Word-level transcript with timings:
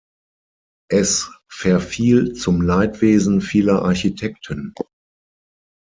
Es 0.89 1.29
verfiel 1.47 2.33
zum 2.33 2.61
Leidwesen 2.63 3.39
vieler 3.39 3.83
Architekten. 3.83 4.73